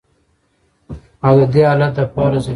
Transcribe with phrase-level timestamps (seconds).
[1.27, 2.49] او د دې حالت د پاره ضروري ده